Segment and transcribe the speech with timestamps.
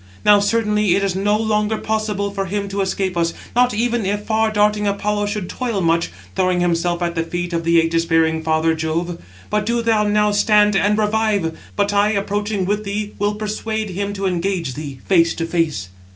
[0.25, 4.25] Now, certainly, it is no longer possible for him to escape us, not even if
[4.25, 8.41] far darting Apollo should toil much, throwing himself at the feet of the ægis bearing
[8.41, 9.21] father Jove.
[9.51, 14.11] But do thou now stand and revive; but I, approaching with thee, will persuade him
[14.13, 15.89] to engage thee face to face."